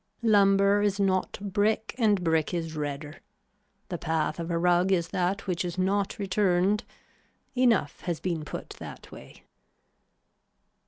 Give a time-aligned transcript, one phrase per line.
[0.23, 3.17] Lumber is not brick and brick is redder.
[3.89, 6.85] The path of a rug is that which is not returned.
[7.55, 9.43] Enough has been put that way.